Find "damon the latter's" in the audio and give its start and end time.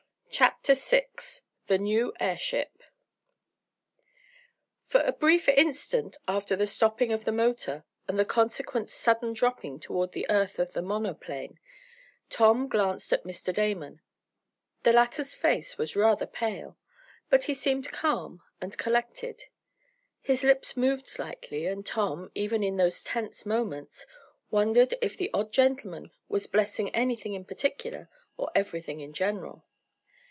13.53-15.35